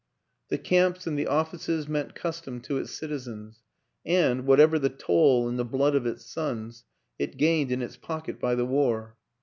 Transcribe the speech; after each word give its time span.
The 0.49 0.57
camps 0.57 1.05
and 1.05 1.15
the 1.15 1.27
of 1.27 1.49
fices 1.49 1.87
meant 1.87 2.15
custom 2.15 2.59
to 2.61 2.79
its 2.79 2.91
citizens, 2.91 3.61
and, 4.03 4.47
whatever 4.47 4.79
the 4.79 4.89
toll 4.89 5.47
in 5.47 5.57
the 5.57 5.63
blood 5.63 5.93
of 5.93 6.07
its 6.07 6.25
sons, 6.25 6.85
it 7.19 7.37
gained 7.37 7.71
in 7.71 7.83
its 7.83 7.97
pocket 7.97 8.39
by 8.39 8.55
the 8.55 8.65
war. 8.65 9.15